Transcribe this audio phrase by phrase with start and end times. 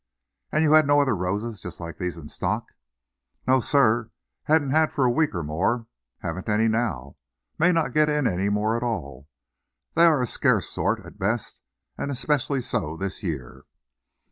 [0.51, 2.65] "And you had no other roses just like these in stock?"
[3.45, 4.09] "No, sir.
[4.45, 5.85] Hadn't had for a week or more.
[6.21, 7.17] Haven't any now.
[7.59, 9.29] May not get any more at all.
[9.93, 11.61] They're a scarce sort, at best,
[11.99, 13.65] and specially so this year."